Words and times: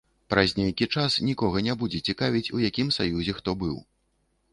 Праз 0.33 0.53
нейкі 0.59 0.85
час 0.99 1.17
нікога 1.27 1.61
не 1.67 1.75
будзе 1.81 1.99
цікавіць, 2.13 2.49
у 2.57 2.63
якім 2.69 2.87
саюзе 2.97 3.37
хто 3.41 3.55
быў. 3.65 3.77